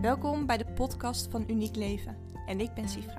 [0.00, 2.16] Welkom bij de podcast van Uniek Leven
[2.46, 3.18] en ik ben Sifra.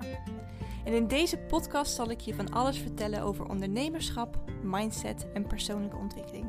[0.85, 5.97] En in deze podcast zal ik je van alles vertellen over ondernemerschap, mindset en persoonlijke
[5.97, 6.45] ontwikkeling.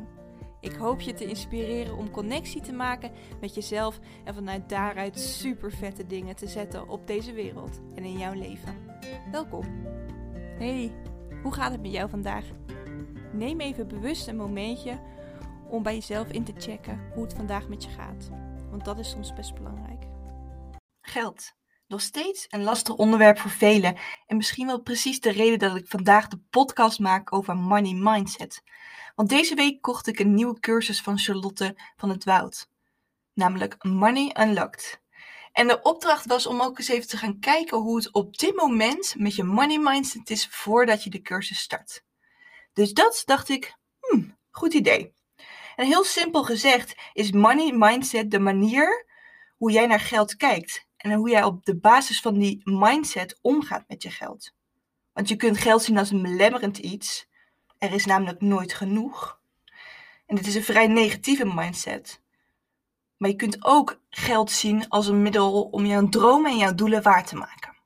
[0.61, 3.11] Ik hoop je te inspireren om connectie te maken
[3.41, 8.19] met jezelf en vanuit daaruit super vette dingen te zetten op deze wereld en in
[8.19, 8.77] jouw leven.
[9.31, 9.65] Welkom.
[10.59, 10.93] Hey,
[11.43, 12.45] hoe gaat het met jou vandaag?
[13.33, 14.99] Neem even bewust een momentje
[15.69, 18.31] om bij jezelf in te checken hoe het vandaag met je gaat.
[18.71, 20.12] Want dat is soms best belangrijk.
[21.13, 21.53] Geld.
[21.87, 23.97] Nog steeds een lastig onderwerp voor velen.
[24.27, 28.63] En misschien wel precies de reden dat ik vandaag de podcast maak over money mindset.
[29.15, 32.69] Want deze week kocht ik een nieuwe cursus van Charlotte van het Woud.
[33.35, 35.01] Namelijk Money Unlocked.
[35.53, 38.57] En de opdracht was om ook eens even te gaan kijken hoe het op dit
[38.57, 42.05] moment met je money mindset is voordat je de cursus start.
[42.73, 45.15] Dus dat dacht ik, hmm, goed idee.
[45.77, 49.07] En heel simpel gezegd is money mindset de manier
[49.57, 53.85] hoe jij naar geld kijkt en hoe jij op de basis van die mindset omgaat
[53.89, 54.55] met je geld.
[55.13, 57.29] Want je kunt geld zien als een belemmerend iets.
[57.79, 59.41] Er is namelijk nooit genoeg.
[60.27, 62.21] En dit is een vrij negatieve mindset.
[63.17, 67.03] Maar je kunt ook geld zien als een middel om jouw dromen en jouw doelen
[67.03, 67.77] waar te maken.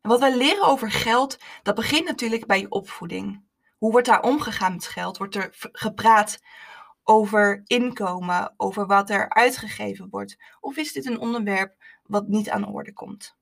[0.00, 3.42] En wat wij leren over geld, dat begint natuurlijk bij je opvoeding.
[3.78, 5.18] Hoe wordt daar omgegaan met geld?
[5.18, 6.42] Wordt er gepraat
[7.02, 10.36] over inkomen, over wat er uitgegeven wordt?
[10.60, 11.81] Of is dit een onderwerp
[12.12, 13.36] wat niet aan de orde komt?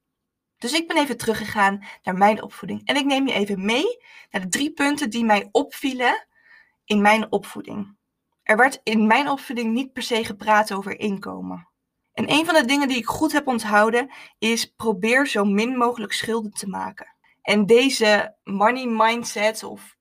[0.58, 2.86] Dus ik ben even teruggegaan naar mijn opvoeding.
[2.86, 3.98] En ik neem je even mee
[4.30, 6.26] naar de drie punten die mij opvielen
[6.84, 7.96] in mijn opvoeding.
[8.42, 11.68] Er werd in mijn opvoeding niet per se gepraat over inkomen.
[12.12, 16.12] En een van de dingen die ik goed heb onthouden is probeer zo min mogelijk
[16.12, 17.14] schulden te maken.
[17.42, 19.96] En deze money mindset of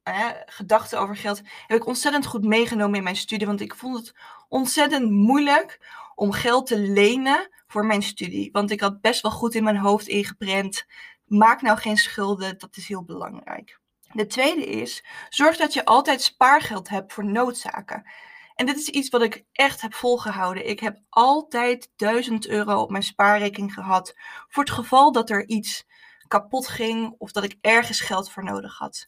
[0.46, 3.48] gedachten over geld heb ik ontzettend goed meegenomen in mijn studie.
[3.48, 4.16] Want ik vond het
[4.48, 5.80] ontzettend moeilijk
[6.20, 8.50] om geld te lenen voor mijn studie.
[8.52, 10.86] Want ik had best wel goed in mijn hoofd ingeprent.
[11.26, 13.80] Maak nou geen schulden, dat is heel belangrijk.
[14.12, 18.12] De tweede is, zorg dat je altijd spaargeld hebt voor noodzaken.
[18.56, 20.70] En dit is iets wat ik echt heb volgehouden.
[20.70, 24.14] Ik heb altijd 1000 euro op mijn spaarrekening gehad.
[24.48, 25.86] Voor het geval dat er iets
[26.28, 29.08] kapot ging of dat ik ergens geld voor nodig had.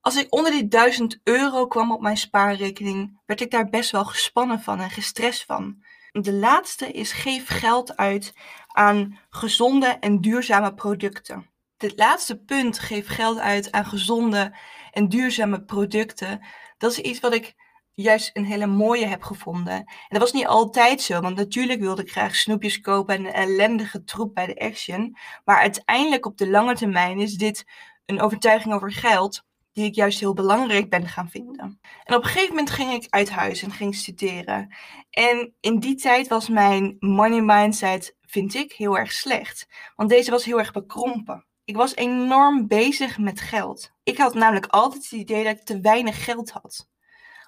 [0.00, 4.04] Als ik onder die 1000 euro kwam op mijn spaarrekening, werd ik daar best wel
[4.04, 5.82] gespannen van en gestrest van.
[6.10, 8.32] De laatste is geef geld uit
[8.66, 11.50] aan gezonde en duurzame producten.
[11.76, 14.56] Dit laatste punt, geef geld uit aan gezonde
[14.90, 16.40] en duurzame producten,
[16.78, 17.54] dat is iets wat ik
[17.94, 19.72] juist een hele mooie heb gevonden.
[19.74, 23.32] En dat was niet altijd zo, want natuurlijk wilde ik graag snoepjes kopen en een
[23.32, 25.16] ellendige troep bij de Action.
[25.44, 27.64] Maar uiteindelijk op de lange termijn is dit
[28.06, 31.80] een overtuiging over geld die ik juist heel belangrijk ben gaan vinden.
[32.04, 34.74] En op een gegeven moment ging ik uit huis en ging studeren.
[35.10, 39.66] En in die tijd was mijn money mindset, vind ik, heel erg slecht.
[39.96, 41.46] Want deze was heel erg bekrompen.
[41.64, 43.92] Ik was enorm bezig met geld.
[44.02, 46.88] Ik had namelijk altijd het idee dat ik te weinig geld had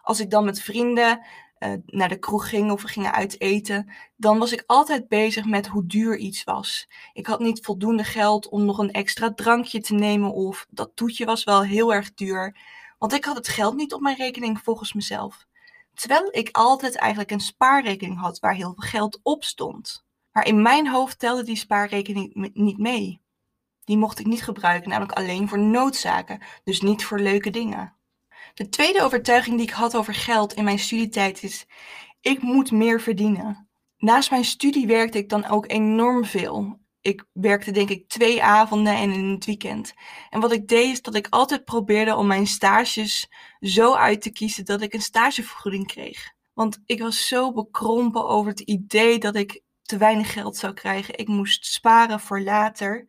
[0.02, 1.26] als ik dan met vrienden
[1.62, 5.44] uh, naar de kroeg ging of we gingen uit eten, dan was ik altijd bezig
[5.44, 6.88] met hoe duur iets was.
[7.12, 11.24] Ik had niet voldoende geld om nog een extra drankje te nemen of dat toetje
[11.24, 12.56] was wel heel erg duur,
[12.98, 15.46] want ik had het geld niet op mijn rekening volgens mezelf.
[15.94, 20.04] Terwijl ik altijd eigenlijk een spaarrekening had waar heel veel geld op stond.
[20.32, 23.20] Maar in mijn hoofd telde die spaarrekening niet mee.
[23.84, 27.96] Die mocht ik niet gebruiken, namelijk alleen voor noodzaken, dus niet voor leuke dingen.
[28.54, 31.66] De tweede overtuiging die ik had over geld in mijn studietijd is:
[32.20, 33.68] ik moet meer verdienen.
[33.98, 36.80] Naast mijn studie werkte ik dan ook enorm veel.
[37.00, 39.92] Ik werkte denk ik twee avonden en in het weekend.
[40.30, 43.30] En wat ik deed is dat ik altijd probeerde om mijn stages
[43.60, 46.32] zo uit te kiezen dat ik een stagevergoeding kreeg.
[46.52, 51.18] Want ik was zo bekrompen over het idee dat ik te weinig geld zou krijgen.
[51.18, 53.06] Ik moest sparen voor later.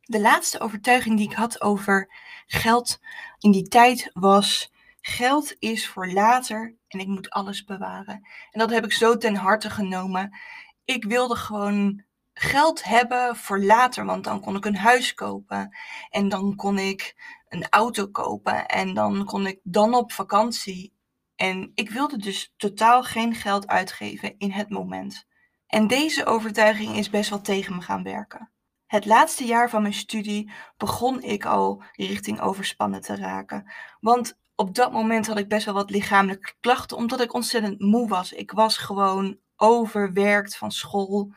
[0.00, 2.10] De laatste overtuiging die ik had over
[2.46, 2.98] geld
[3.38, 4.70] in die tijd was:
[5.08, 8.28] Geld is voor later en ik moet alles bewaren.
[8.50, 10.36] En dat heb ik zo ten harte genomen.
[10.84, 15.76] Ik wilde gewoon geld hebben voor later, want dan kon ik een huis kopen
[16.10, 17.16] en dan kon ik
[17.48, 20.94] een auto kopen en dan kon ik dan op vakantie.
[21.36, 25.26] En ik wilde dus totaal geen geld uitgeven in het moment.
[25.66, 28.50] En deze overtuiging is best wel tegen me gaan werken.
[28.86, 33.72] Het laatste jaar van mijn studie begon ik al richting overspannen te raken.
[34.00, 38.08] Want op dat moment had ik best wel wat lichamelijke klachten, omdat ik ontzettend moe
[38.08, 38.32] was.
[38.32, 41.32] Ik was gewoon overwerkt van school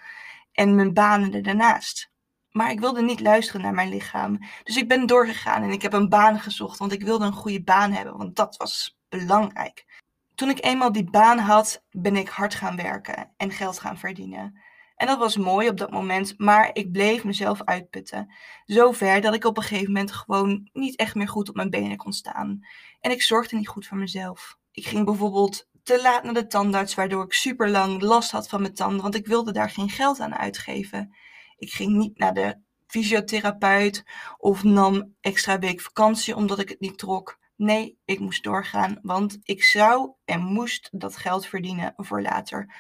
[0.52, 2.12] en mijn banen ernaast.
[2.52, 4.40] Maar ik wilde niet luisteren naar mijn lichaam.
[4.64, 7.64] Dus ik ben doorgegaan en ik heb een baan gezocht, want ik wilde een goede
[7.64, 9.86] baan hebben, want dat was belangrijk.
[10.36, 14.62] Toen ik eenmaal die baan had, ben ik hard gaan werken en geld gaan verdienen.
[15.00, 18.34] En dat was mooi op dat moment, maar ik bleef mezelf uitputten.
[18.66, 21.98] Zover dat ik op een gegeven moment gewoon niet echt meer goed op mijn benen
[21.98, 22.60] kon staan.
[23.00, 24.58] En ik zorgde niet goed voor mezelf.
[24.72, 28.62] Ik ging bijvoorbeeld te laat naar de tandarts, waardoor ik super lang last had van
[28.62, 31.16] mijn tanden, want ik wilde daar geen geld aan uitgeven.
[31.58, 32.58] Ik ging niet naar de
[32.88, 34.04] fysiotherapeut
[34.38, 37.38] of nam extra week vakantie omdat ik het niet trok.
[37.56, 42.74] Nee, ik moest doorgaan, want ik zou en moest dat geld verdienen voor later.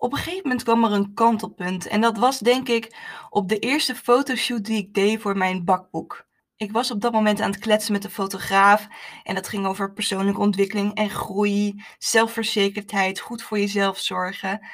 [0.00, 2.96] Op een gegeven moment kwam er een kantelpunt en dat was denk ik
[3.30, 6.26] op de eerste fotoshoot die ik deed voor mijn bakboek.
[6.56, 8.88] Ik was op dat moment aan het kletsen met de fotograaf
[9.22, 14.66] en dat ging over persoonlijke ontwikkeling en groei, zelfverzekerdheid, goed voor jezelf zorgen.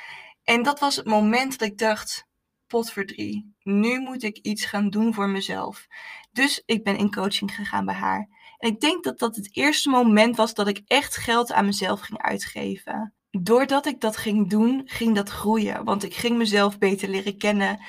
[0.44, 2.26] En dat was het moment dat ik dacht,
[2.66, 5.86] potverdrie, nu moet ik iets gaan doen voor mezelf.
[6.32, 8.28] Dus ik ben in coaching gegaan bij haar.
[8.58, 12.00] En ik denk dat dat het eerste moment was dat ik echt geld aan mezelf
[12.00, 13.15] ging uitgeven.
[13.44, 15.84] Doordat ik dat ging doen, ging dat groeien.
[15.84, 17.80] Want ik ging mezelf beter leren kennen.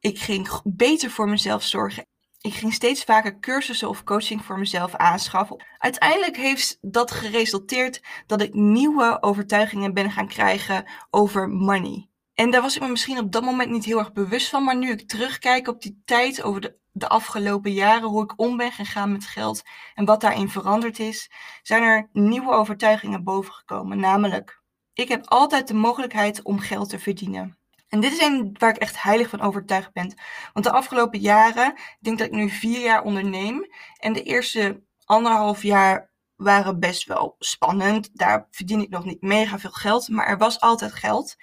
[0.00, 2.06] Ik ging beter voor mezelf zorgen.
[2.40, 5.64] Ik ging steeds vaker cursussen of coaching voor mezelf aanschaffen.
[5.78, 12.08] Uiteindelijk heeft dat geresulteerd dat ik nieuwe overtuigingen ben gaan krijgen over money.
[12.34, 14.64] En daar was ik me misschien op dat moment niet heel erg bewust van.
[14.64, 18.56] Maar nu ik terugkijk op die tijd over de, de afgelopen jaren, hoe ik om
[18.56, 19.62] ben gegaan met geld
[19.94, 21.30] en wat daarin veranderd is,
[21.62, 23.98] zijn er nieuwe overtuigingen bovengekomen.
[23.98, 24.61] Namelijk,
[24.94, 27.56] ik heb altijd de mogelijkheid om geld te verdienen.
[27.88, 30.14] En dit is een waar ik echt heilig van overtuigd ben.
[30.52, 33.66] Want de afgelopen jaren, ik denk dat ik nu vier jaar onderneem.
[33.98, 38.10] En de eerste anderhalf jaar waren best wel spannend.
[38.12, 41.36] Daar verdien ik nog niet mega veel geld, maar er was altijd geld.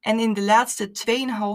[0.00, 0.90] En in de laatste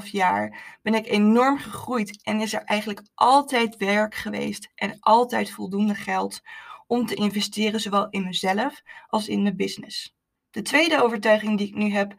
[0.05, 5.51] 2,5 jaar ben ik enorm gegroeid en is er eigenlijk altijd werk geweest en altijd
[5.51, 6.41] voldoende geld
[6.87, 10.16] om te investeren, zowel in mezelf als in de business.
[10.49, 12.15] De tweede overtuiging die ik nu heb,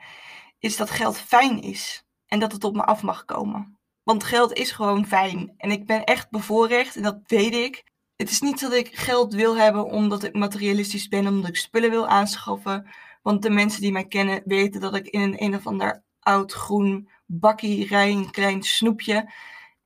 [0.58, 3.78] is dat geld fijn is en dat het op me af mag komen.
[4.02, 7.84] Want geld is gewoon fijn en ik ben echt bevoorrecht en dat weet ik.
[8.16, 11.90] Het is niet dat ik geld wil hebben omdat ik materialistisch ben, omdat ik spullen
[11.90, 12.88] wil aanschaffen.
[13.22, 16.52] Want de mensen die mij kennen weten dat ik in een een of ander oud
[16.52, 19.32] groen bakkie rij, een klein snoepje.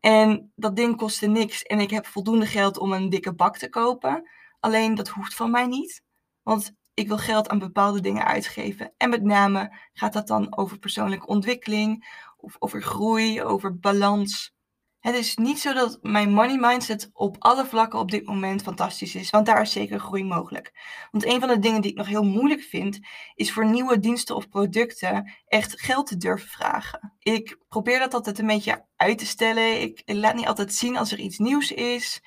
[0.00, 3.68] En dat ding kostte niks en ik heb voldoende geld om een dikke bak te
[3.68, 4.28] kopen.
[4.60, 6.02] Alleen dat hoeft van mij niet.
[6.42, 8.92] Want ik wil geld aan bepaalde dingen uitgeven.
[8.96, 14.54] En met name gaat dat dan over persoonlijke ontwikkeling, of over groei, over balans.
[14.98, 19.14] Het is niet zo dat mijn money mindset op alle vlakken op dit moment fantastisch
[19.14, 20.72] is, want daar is zeker groei mogelijk.
[21.10, 22.98] Want een van de dingen die ik nog heel moeilijk vind,
[23.34, 27.14] is voor nieuwe diensten of producten echt geld te durven vragen.
[27.18, 29.80] Ik probeer dat altijd een beetje uit te stellen.
[29.80, 32.22] Ik laat niet altijd zien als er iets nieuws is,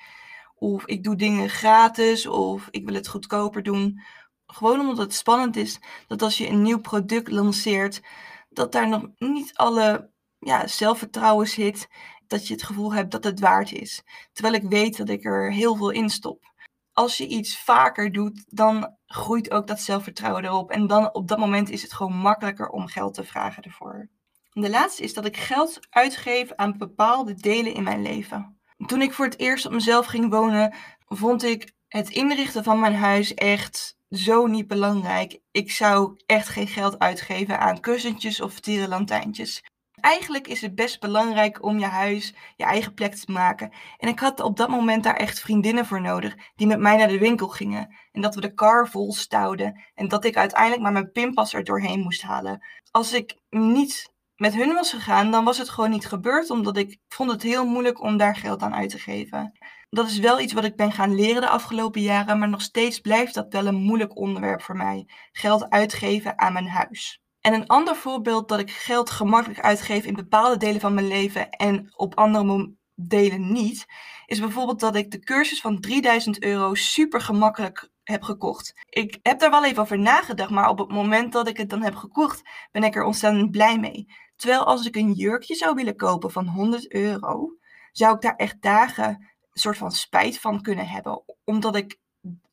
[0.54, 4.00] of ik doe dingen gratis, of ik wil het goedkoper doen.
[4.46, 8.02] Gewoon omdat het spannend is dat als je een nieuw product lanceert,
[8.48, 11.88] dat daar nog niet alle ja, zelfvertrouwen zit
[12.26, 14.02] dat je het gevoel hebt dat het waard is.
[14.32, 16.54] Terwijl ik weet dat ik er heel veel in stop.
[16.92, 20.70] Als je iets vaker doet, dan groeit ook dat zelfvertrouwen erop.
[20.70, 24.08] En dan op dat moment is het gewoon makkelijker om geld te vragen ervoor.
[24.50, 28.60] De laatste is dat ik geld uitgeef aan bepaalde delen in mijn leven.
[28.86, 30.74] Toen ik voor het eerst op mezelf ging wonen,
[31.06, 35.38] vond ik het inrichten van mijn huis echt zo niet belangrijk.
[35.50, 39.62] Ik zou echt geen geld uitgeven aan kussentjes of tierenlantijntjes.
[40.00, 43.72] Eigenlijk is het best belangrijk om je huis je eigen plek te maken.
[43.98, 47.08] En ik had op dat moment daar echt vriendinnen voor nodig die met mij naar
[47.08, 47.96] de winkel gingen.
[48.12, 49.84] En dat we de car vol stouwden.
[49.94, 52.64] En dat ik uiteindelijk maar mijn pinpas er doorheen moest halen.
[52.90, 56.50] Als ik niet met hun was gegaan, dan was het gewoon niet gebeurd.
[56.50, 59.52] Omdat ik vond het heel moeilijk om daar geld aan uit te geven.
[59.90, 62.38] Dat is wel iets wat ik ben gaan leren de afgelopen jaren.
[62.38, 65.08] Maar nog steeds blijft dat wel een moeilijk onderwerp voor mij.
[65.32, 67.20] Geld uitgeven aan mijn huis.
[67.40, 71.50] En een ander voorbeeld dat ik geld gemakkelijk uitgeef in bepaalde delen van mijn leven
[71.50, 73.86] en op andere delen niet,
[74.26, 78.72] is bijvoorbeeld dat ik de cursus van 3000 euro super gemakkelijk heb gekocht.
[78.88, 81.82] Ik heb daar wel even over nagedacht, maar op het moment dat ik het dan
[81.82, 84.06] heb gekocht, ben ik er ontzettend blij mee.
[84.36, 87.56] Terwijl als ik een jurkje zou willen kopen van 100 euro,
[87.92, 91.98] zou ik daar echt dagen soort van spijt van kunnen hebben, omdat ik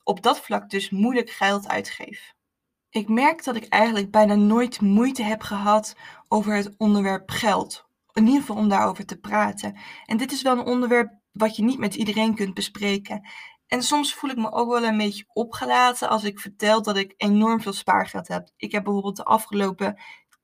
[0.04, 2.34] op dat vlak dus moeilijk geld uitgeef.
[2.90, 5.96] Ik merk dat ik eigenlijk bijna nooit moeite heb gehad
[6.28, 7.86] over het onderwerp geld.
[8.13, 9.78] In ieder geval om daarover te praten.
[10.06, 13.28] En dit is wel een onderwerp wat je niet met iedereen kunt bespreken.
[13.68, 17.13] En soms voel ik me ook wel een beetje opgelaten als ik vertel dat ik
[17.18, 18.50] enorm veel spaargeld heb.
[18.58, 20.00] Ik heb bijvoorbeeld de afgelopen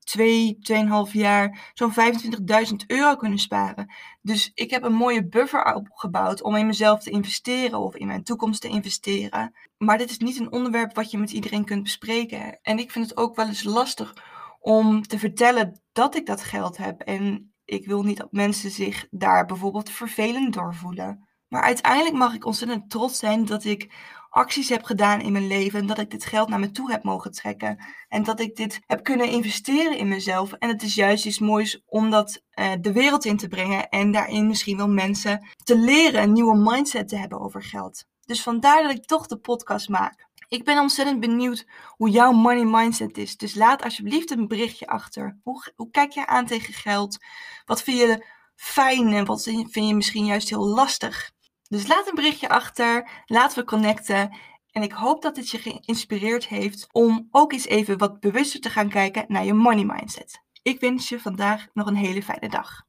[0.09, 3.93] twee, tweeënhalf jaar zo'n 25.000 euro kunnen sparen.
[4.21, 8.23] Dus ik heb een mooie buffer opgebouwd om in mezelf te investeren of in mijn
[8.23, 9.55] toekomst te investeren.
[9.77, 12.59] Maar dit is niet een onderwerp wat je met iedereen kunt bespreken.
[12.61, 14.13] En ik vind het ook wel eens lastig
[14.59, 17.01] om te vertellen dat ik dat geld heb.
[17.01, 21.27] En Ik wil niet dat mensen zich daar bijvoorbeeld vervelend door voelen.
[21.47, 23.93] Maar uiteindelijk mag ik ontzettend trots zijn dat ik
[24.29, 27.03] acties heb gedaan in mijn leven en dat ik dit geld naar me toe heb
[27.03, 27.85] mogen trekken.
[28.07, 30.53] En dat ik dit heb kunnen investeren in mezelf.
[30.53, 34.11] En het is juist iets moois om dat uh, de wereld in te brengen en
[34.11, 38.05] daarin misschien wel mensen te leren een nieuwe mindset te hebben over geld.
[38.25, 40.27] Dus vandaar dat ik toch de podcast maak.
[40.47, 43.37] Ik ben ontzettend benieuwd hoe jouw money mindset is.
[43.37, 45.39] Dus laat alsjeblieft een berichtje achter.
[45.43, 47.17] Hoe, hoe kijk je aan tegen geld?
[47.65, 51.31] Wat vind je fijn en wat vind je misschien juist heel lastig?
[51.69, 54.37] Dus laat een berichtje achter, laten we connecten.
[54.71, 58.69] En ik hoop dat dit je geïnspireerd heeft om ook eens even wat bewuster te
[58.69, 60.43] gaan kijken naar je money mindset.
[60.61, 62.87] Ik wens je vandaag nog een hele fijne dag.